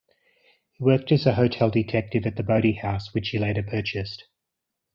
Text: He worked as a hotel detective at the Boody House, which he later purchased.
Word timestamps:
He 0.71 0.83
worked 0.83 1.11
as 1.11 1.27
a 1.27 1.35
hotel 1.35 1.69
detective 1.69 2.25
at 2.25 2.35
the 2.35 2.41
Boody 2.41 2.71
House, 2.73 3.13
which 3.13 3.29
he 3.29 3.37
later 3.37 3.61
purchased. 3.61 4.23